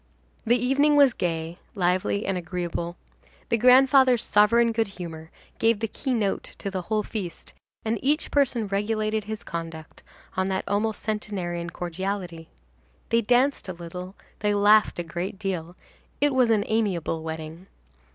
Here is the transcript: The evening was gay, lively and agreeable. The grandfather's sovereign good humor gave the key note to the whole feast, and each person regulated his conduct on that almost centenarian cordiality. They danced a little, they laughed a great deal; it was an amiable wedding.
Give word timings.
The 0.47 0.57
evening 0.57 0.95
was 0.95 1.13
gay, 1.13 1.59
lively 1.75 2.25
and 2.25 2.35
agreeable. 2.35 2.95
The 3.49 3.57
grandfather's 3.59 4.23
sovereign 4.23 4.71
good 4.71 4.87
humor 4.97 5.29
gave 5.59 5.79
the 5.79 5.87
key 5.87 6.11
note 6.15 6.55
to 6.57 6.71
the 6.71 6.81
whole 6.81 7.03
feast, 7.03 7.53
and 7.85 7.99
each 8.01 8.31
person 8.31 8.65
regulated 8.65 9.25
his 9.25 9.43
conduct 9.43 10.01
on 10.35 10.47
that 10.47 10.63
almost 10.67 11.03
centenarian 11.03 11.69
cordiality. 11.69 12.49
They 13.09 13.21
danced 13.21 13.69
a 13.69 13.73
little, 13.73 14.15
they 14.39 14.55
laughed 14.55 14.97
a 14.97 15.03
great 15.03 15.37
deal; 15.37 15.75
it 16.19 16.33
was 16.33 16.49
an 16.49 16.63
amiable 16.65 17.21
wedding. 17.21 17.67